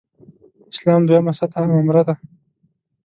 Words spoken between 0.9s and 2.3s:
دویمه سطح عمره ده.